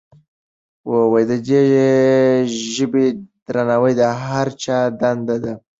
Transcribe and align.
د 1.29 1.31
دې 1.47 1.63
ژبې 2.73 3.05
درناوی 3.47 3.93
د 4.01 4.03
هر 4.23 4.47
چا 4.63 4.77
دنده 4.99 5.37
ده. 5.43 5.53